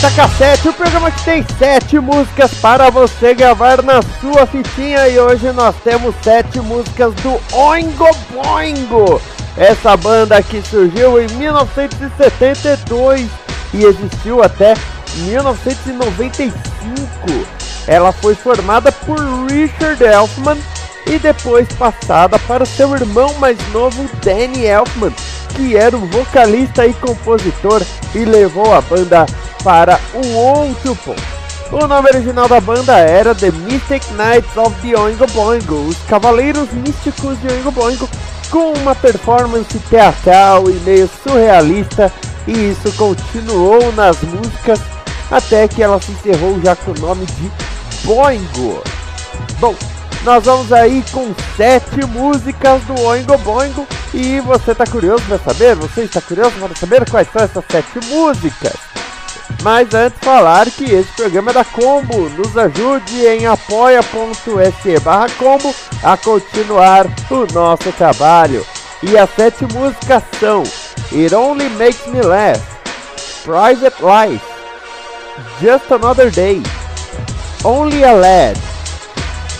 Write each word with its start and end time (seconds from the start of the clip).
Fita 0.00 0.12
Cassete, 0.12 0.66
o 0.66 0.72
programa 0.72 1.10
que 1.10 1.22
tem 1.24 1.44
sete 1.58 2.00
músicas 2.00 2.54
para 2.54 2.88
você 2.88 3.34
gravar 3.34 3.82
na 3.82 4.00
sua 4.18 4.46
fitinha 4.46 5.06
e 5.08 5.20
hoje 5.20 5.52
nós 5.52 5.76
temos 5.84 6.14
sete 6.22 6.58
músicas 6.58 7.12
do 7.16 7.38
Oingo 7.52 8.08
Boingo, 8.30 9.20
essa 9.58 9.98
banda 9.98 10.42
que 10.42 10.62
surgiu 10.62 11.20
em 11.20 11.26
1972 11.34 13.28
e 13.74 13.84
existiu 13.84 14.42
até 14.42 14.72
1995. 15.16 16.50
Ela 17.86 18.10
foi 18.10 18.34
formada 18.34 18.90
por 18.90 19.18
Richard 19.50 20.02
Elfman 20.02 20.56
e 21.08 21.18
depois 21.18 21.68
passada 21.74 22.38
para 22.38 22.64
seu 22.64 22.94
irmão 22.94 23.34
mais 23.34 23.58
novo 23.70 24.08
Danny 24.24 24.64
Elfman 24.64 25.12
que 25.60 25.76
era 25.76 25.94
o 25.94 26.06
vocalista 26.06 26.86
e 26.86 26.94
compositor 26.94 27.82
e 28.14 28.24
levou 28.24 28.72
a 28.72 28.80
banda 28.80 29.26
para 29.62 29.98
um 30.14 30.36
outro 30.36 30.96
ponto. 30.96 31.40
O 31.72 31.86
nome 31.86 32.08
original 32.08 32.48
da 32.48 32.60
banda 32.60 32.98
era 32.98 33.32
The 33.34 33.52
Mystic 33.52 34.02
Knights 34.12 34.56
of 34.56 34.74
the 34.80 34.98
Oingo 34.98 35.26
Boingo, 35.28 35.86
os 35.88 35.96
Cavaleiros 36.08 36.68
Místicos 36.72 37.40
de 37.40 37.46
Oingo 37.46 37.70
Boingo, 37.70 38.08
com 38.50 38.72
uma 38.72 38.94
performance 38.94 39.78
teatral 39.88 40.68
e 40.68 40.74
meio 40.80 41.08
surrealista, 41.22 42.12
e 42.46 42.70
isso 42.70 42.92
continuou 42.96 43.92
nas 43.92 44.20
músicas 44.22 44.80
até 45.30 45.68
que 45.68 45.80
ela 45.80 46.00
se 46.02 46.10
encerrou 46.10 46.60
já 46.60 46.74
com 46.74 46.90
o 46.90 46.98
nome 46.98 47.24
de 47.26 47.50
Boingo. 48.04 48.82
Bom, 49.60 49.76
nós 50.24 50.44
vamos 50.44 50.72
aí 50.72 51.04
com 51.12 51.32
sete 51.56 52.04
músicas 52.06 52.82
do 52.82 53.00
Oingo 53.00 53.38
Boingo 53.38 53.86
e 54.12 54.40
você 54.40 54.72
está 54.72 54.84
curioso 54.84 55.22
para 55.22 55.38
saber? 55.38 55.76
Você 55.76 56.02
está 56.02 56.20
curioso 56.20 56.52
para 56.58 56.74
saber 56.74 57.08
quais 57.08 57.28
são 57.32 57.42
essas 57.42 57.64
sete 57.70 58.06
músicas? 58.08 58.89
Mas 59.62 59.92
antes 59.92 60.18
falar 60.20 60.70
que 60.70 60.84
esse 60.84 61.10
programa 61.12 61.50
é 61.50 61.54
da 61.54 61.64
Combo, 61.64 62.28
nos 62.30 62.56
ajude 62.56 63.26
em 63.26 63.46
apoia.se 63.46 64.98
barra 65.00 65.28
Combo 65.38 65.74
a 66.02 66.16
continuar 66.16 67.06
o 67.30 67.52
nosso 67.52 67.92
trabalho. 67.92 68.64
E 69.02 69.16
as 69.16 69.30
sete 69.34 69.64
músicas 69.72 70.22
são 70.38 70.62
It 71.12 71.34
Only 71.34 71.68
Makes 71.70 72.06
Me 72.06 72.22
Laugh, 72.22 72.60
Private 73.44 73.96
Life, 74.02 74.44
Just 75.60 75.90
Another 75.90 76.30
Day, 76.30 76.62
Only 77.64 78.04
a 78.04 78.12
Lad, 78.12 78.58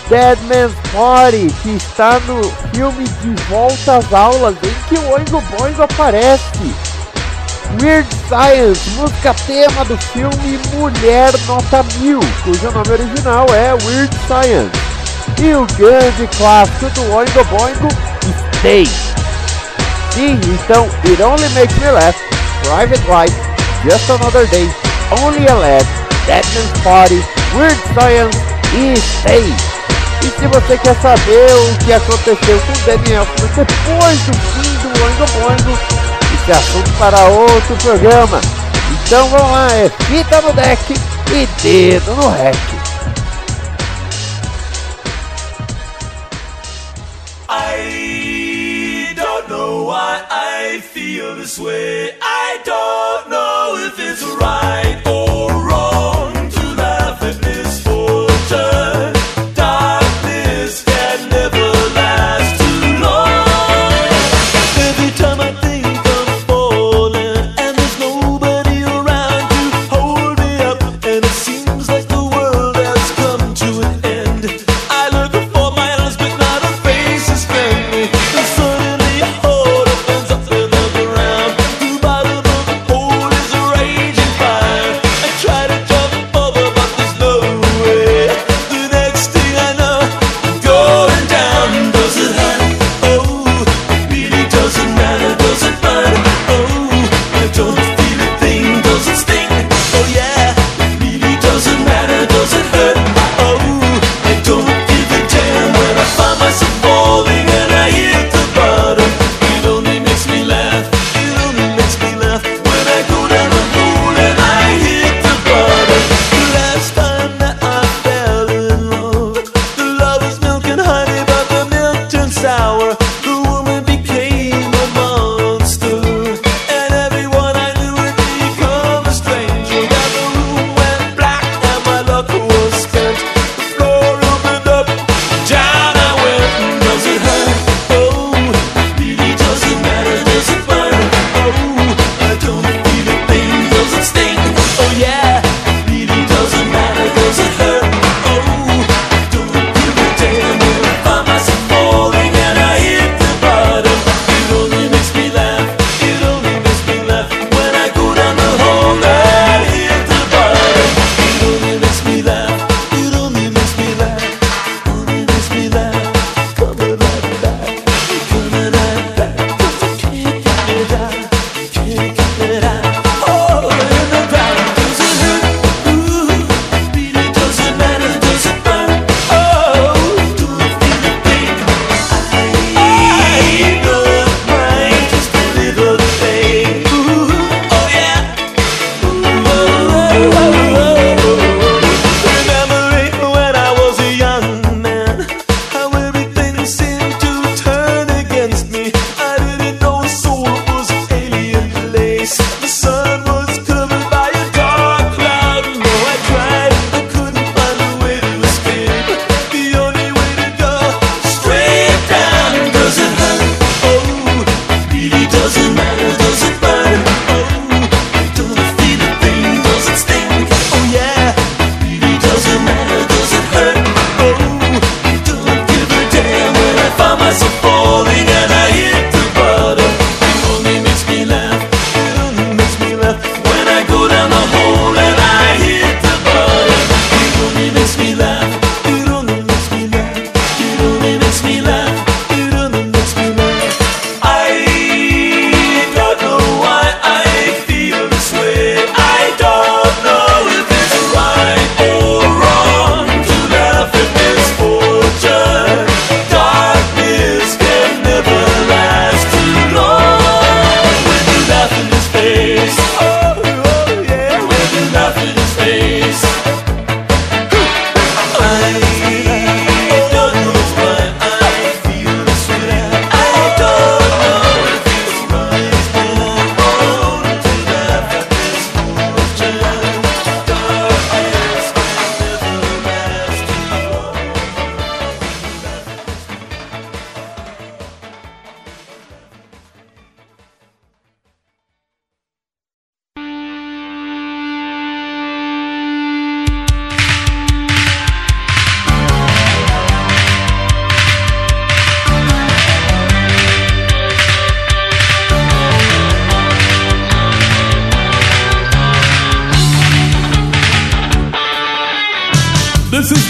Dead 0.09 0.37
Man's 0.43 0.75
Party, 0.91 1.47
que 1.61 1.75
está 1.75 2.19
no 2.21 2.43
filme 2.73 3.03
De 3.03 3.43
Volta 3.43 3.97
às 3.97 4.13
Aulas, 4.13 4.55
em 4.63 4.87
que 4.87 4.95
o 4.99 5.09
Oingo 5.11 5.41
Boingo 5.41 5.83
aparece. 5.83 6.90
Weird 7.79 8.07
Science, 8.27 8.89
música 8.91 9.33
tema 9.47 9.85
do 9.85 9.97
filme 9.97 10.59
Mulher 10.73 11.31
Nota 11.47 11.83
Mil, 11.99 12.19
cujo 12.43 12.71
nome 12.71 12.91
original 12.91 13.45
é 13.53 13.73
Weird 13.85 14.13
Science. 14.27 14.71
E 15.41 15.55
o 15.55 15.65
grande 15.77 16.27
clássico 16.37 16.89
do 16.89 17.13
Oingo 17.13 17.43
Boingo, 17.45 17.87
Stay. 18.57 18.85
Sim, 20.11 20.39
então, 20.43 20.89
It 21.05 21.21
Only 21.23 21.47
Makes 21.49 21.77
Me 21.77 21.91
Laugh, 21.91 22.17
Private 22.63 23.03
Life, 23.07 23.35
Just 23.83 24.09
Another 24.09 24.45
Day, 24.47 24.69
Only 25.23 25.47
a 25.47 25.55
Lad, 25.55 25.87
Dead 26.25 26.45
Man's 26.53 26.81
Party, 26.83 27.23
Weird 27.55 27.79
Science 27.93 28.37
e 28.73 28.99
Stay. 28.99 29.71
E 30.23 30.29
se 30.39 30.47
você 30.47 30.77
quer 30.77 30.95
saber 31.01 31.53
o 31.53 31.85
que 31.85 31.93
aconteceu 31.93 32.59
com 32.59 32.73
o 32.73 32.85
Daniel 32.85 33.25
depois 33.55 34.19
do 34.19 34.33
fim 34.33 34.73
do 34.77 35.03
Oingo 35.03 35.25
Boingo, 35.39 36.00
é 36.49 36.53
assunto 36.53 36.91
para 36.97 37.25
outro 37.25 37.75
programa. 37.77 38.41
Então 39.05 39.27
vamos 39.29 39.51
lá, 39.51 39.67
é 39.73 39.89
fita 39.89 40.41
no 40.41 40.53
deck 40.53 40.93
e 41.33 41.45
dedo 41.61 42.15
no 42.15 42.29
rec. 42.29 42.57
I 47.49 49.13
don't 49.15 49.49
know 49.49 49.85
why 49.85 50.23
I 50.29 50.81
feel 50.81 51.35
this 51.35 51.59
way. 51.59 52.15
I 52.21 52.59
don't 52.63 53.29
know 53.29 53.75
if 53.85 53.99
it's 53.99 54.23
right 54.23 54.90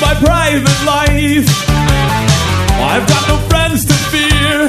my 0.02 0.16
private 0.16 0.82
life. 0.84 1.48
I've 2.82 3.06
got 3.08 3.24
no 3.30 3.38
friends 3.48 3.86
to 3.86 3.94
fear. 4.10 4.68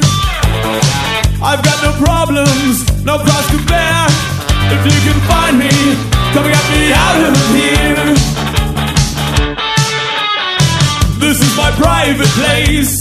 I've 1.40 1.64
got 1.64 1.79
no 1.81 1.93
problems, 2.05 2.84
no 3.02 3.17
cross 3.17 3.46
to 3.50 3.58
bear. 3.64 4.06
If 4.76 4.81
you 4.84 4.99
can 5.08 5.19
find 5.25 5.58
me, 5.58 5.73
come 6.37 6.44
get 6.44 6.67
me 6.69 6.93
out 6.93 7.20
of 7.29 7.37
here. 7.56 8.06
This 11.19 11.40
is 11.40 11.56
my 11.56 11.70
private 11.81 12.32
place. 12.37 12.93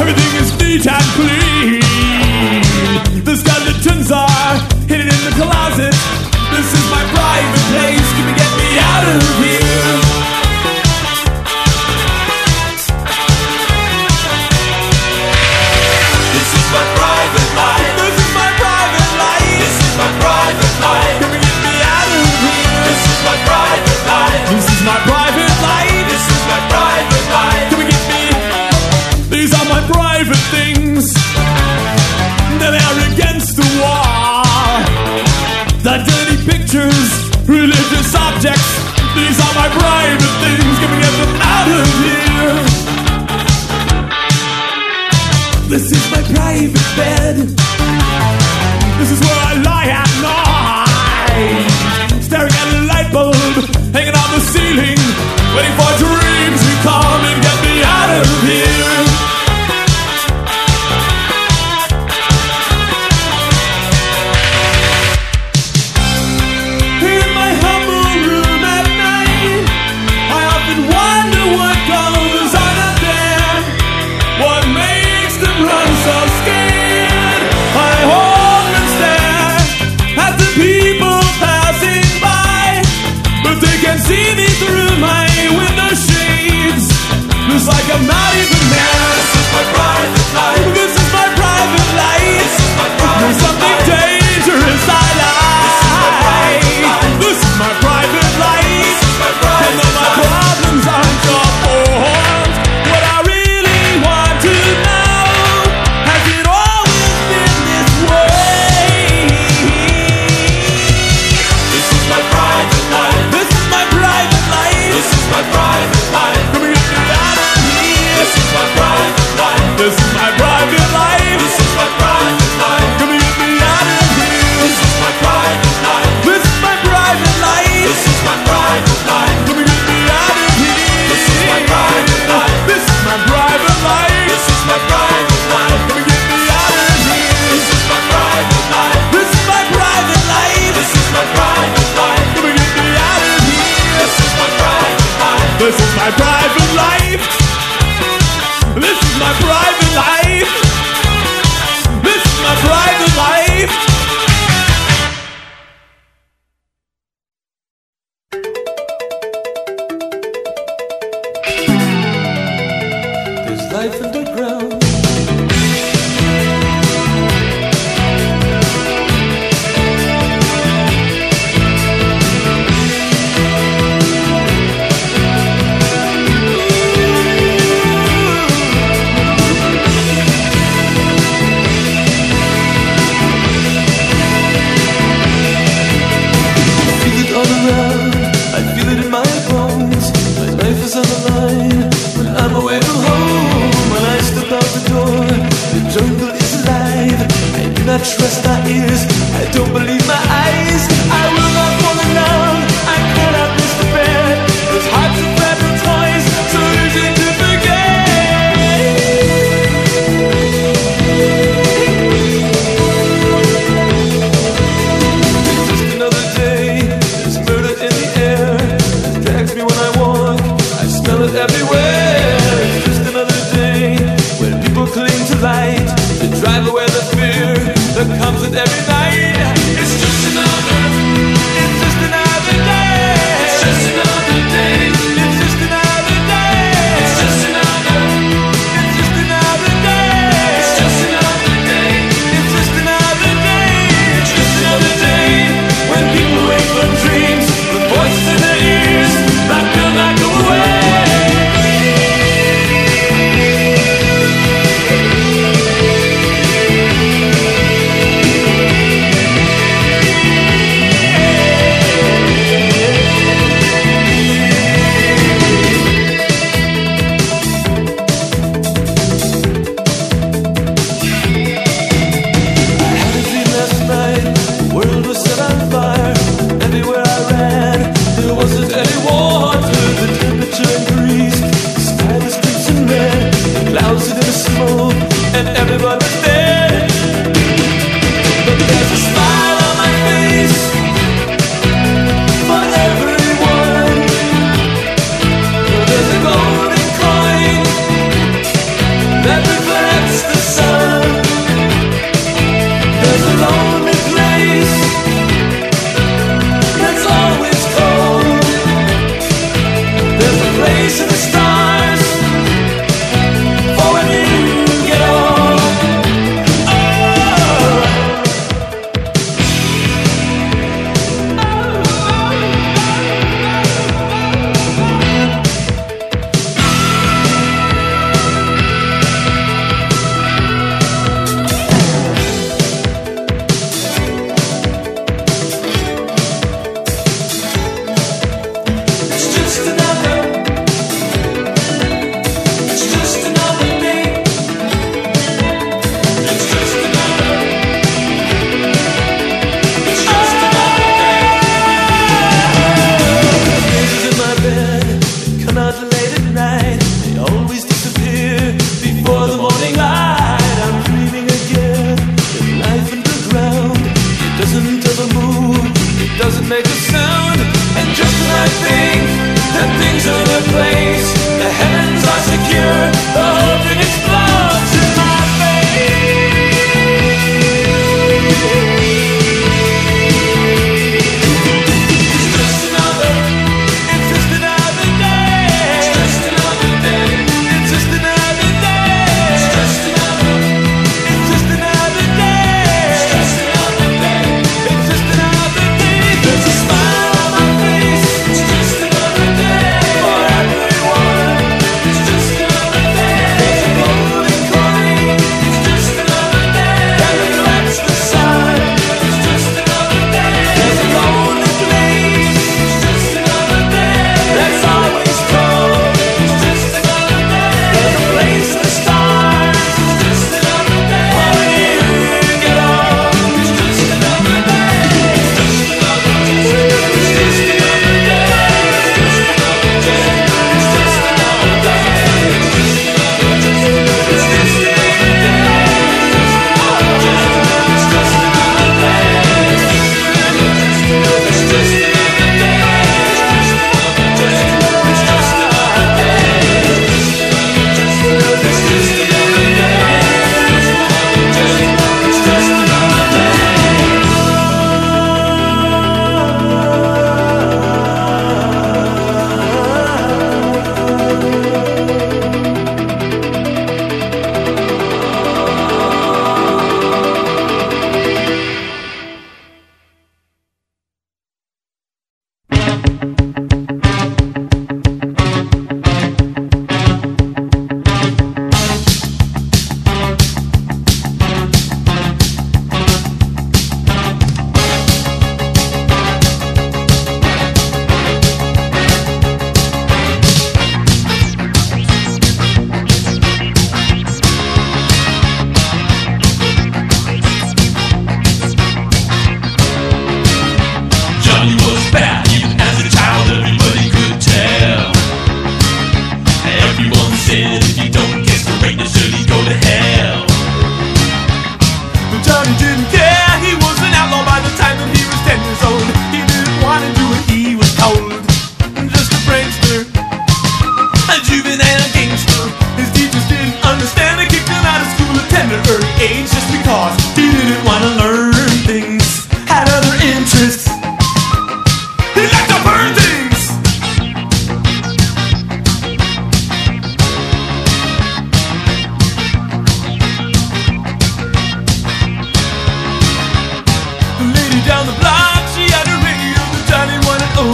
Everything 0.00 0.32
is 0.40 0.50
neat 0.58 0.86
and 0.88 1.08
clean. 1.20 1.80
The 3.28 3.36
skeletons 3.36 4.10
are 4.10 4.54
hidden 4.88 5.08
in 5.12 5.22
the 5.28 5.34
closet. 5.36 5.94
This 6.56 6.68
is 6.72 6.84
my 6.90 7.04
private 7.12 7.64
place. 7.68 8.08
Come 8.16 8.28
and 8.32 8.36
get 8.40 8.52
me 8.56 8.68
out 8.80 9.04
of 9.14 9.44
here. 9.44 9.49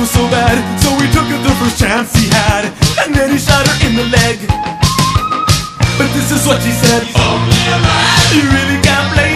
was 0.07 0.15
so 0.15 0.31
bad. 0.31 0.57
So 0.83 0.89
he 1.03 1.11
took 1.11 1.27
it 1.27 1.43
the 1.43 1.55
first 1.59 1.79
chance 1.79 2.15
he 2.15 2.29
had 2.31 2.71
And 3.03 3.15
then 3.15 3.31
he 3.31 3.39
shot 3.39 3.67
her 3.67 3.77
in 3.87 3.97
the 3.97 4.07
leg. 4.07 4.39
But 5.99 6.09
this 6.15 6.31
is 6.31 6.47
what 6.47 6.63
she 6.63 6.71
said. 6.71 7.03
Only 7.17 7.63
a 7.75 7.79
man. 7.83 8.19
You 8.35 8.45
really 8.55 8.79
can't 8.87 9.09
blame 9.15 9.36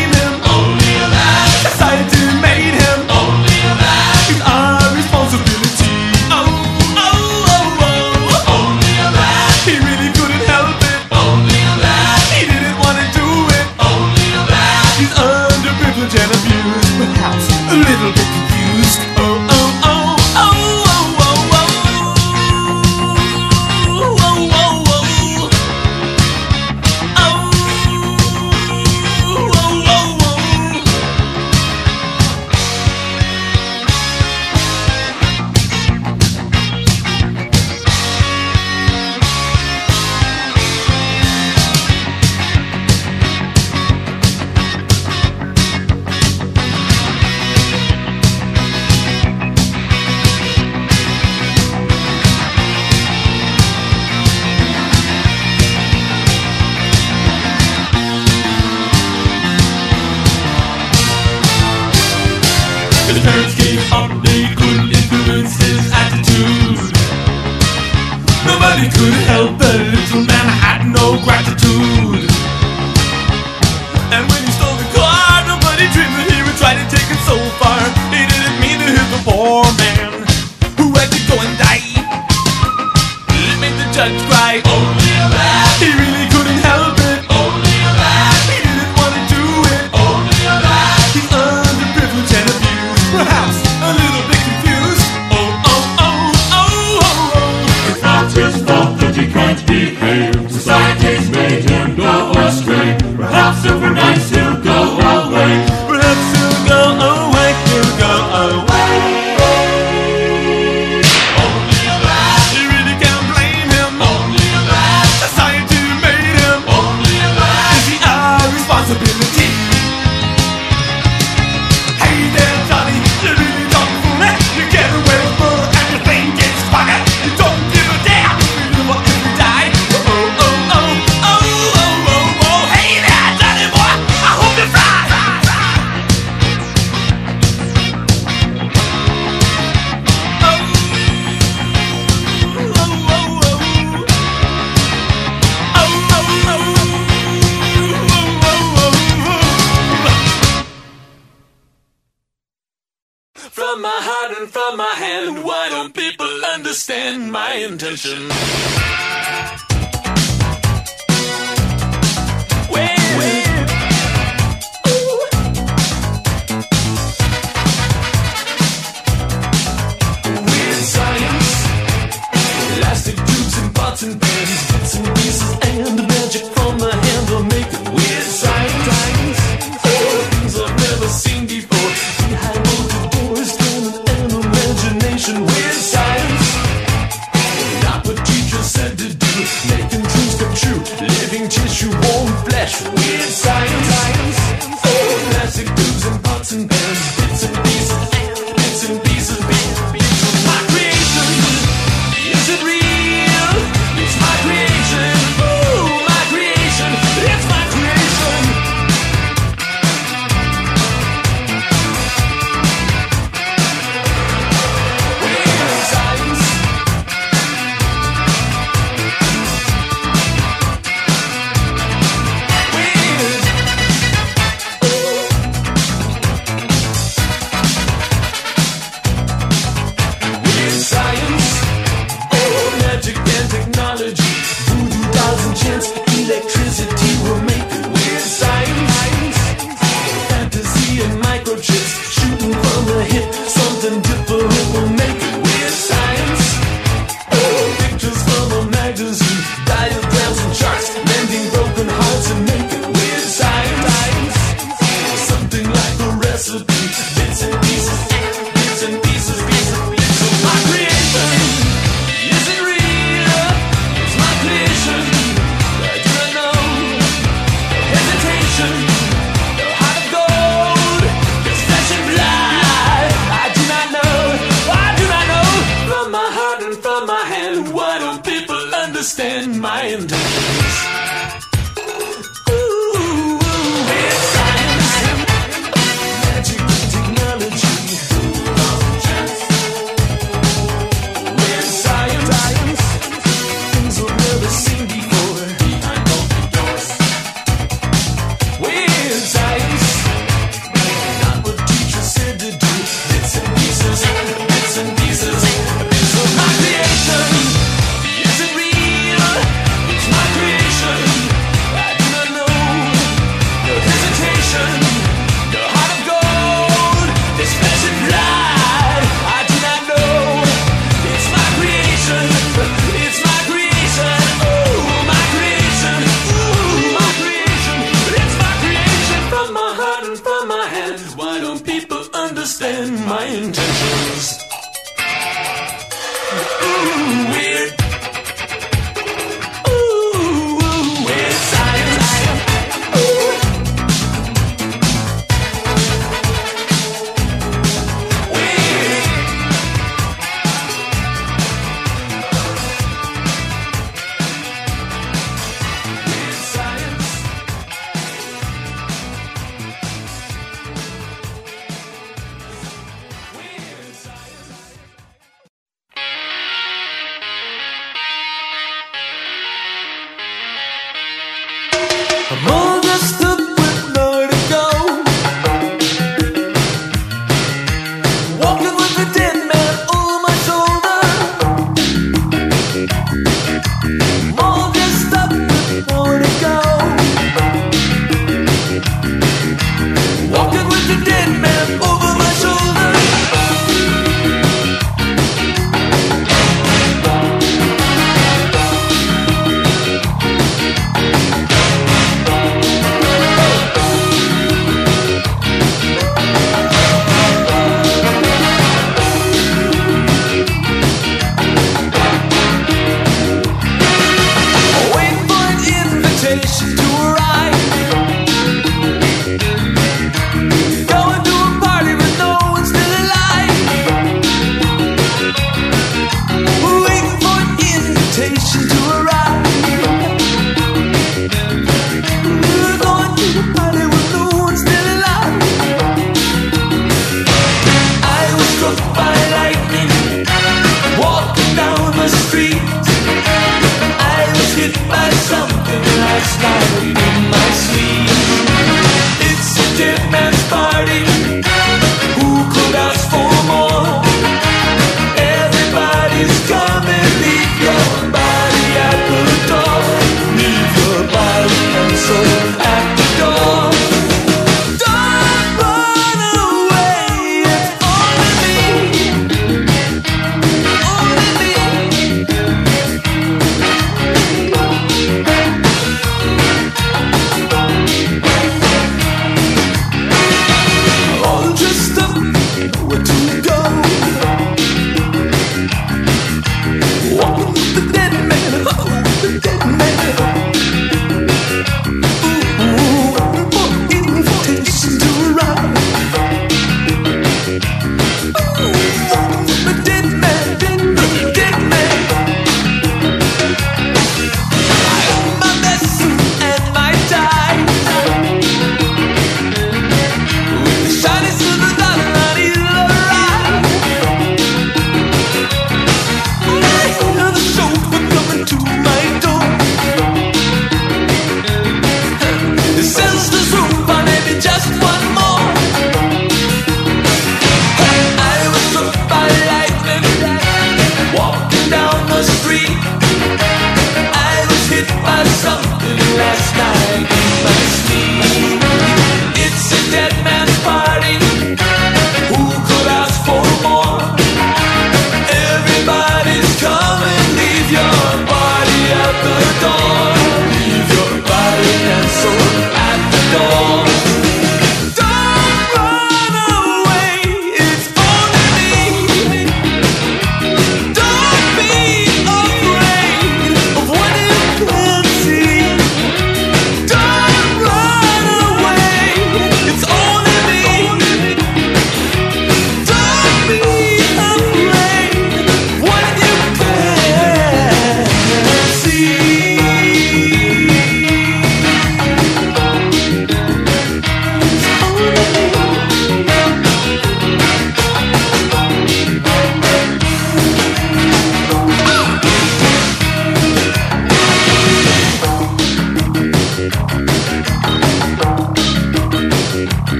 intention? 157.62 158.59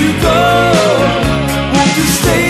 you 0.00 0.12
go? 0.22 0.72
Won't 1.74 1.96
you 1.96 2.04
stay? 2.04 2.49